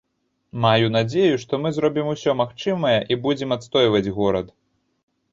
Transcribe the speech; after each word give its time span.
Маю 0.63 0.85
надзею, 0.93 1.35
што 1.43 1.59
мы 1.65 1.69
зробім 1.75 2.07
усё 2.13 2.33
магчымае 2.41 2.93
і 3.15 3.19
будзем 3.27 3.53
адстойваць 3.57 4.13
горад. 4.17 4.47